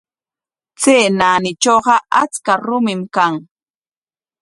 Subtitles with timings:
[0.81, 3.33] Chay naanitrawqa achka rumim kan.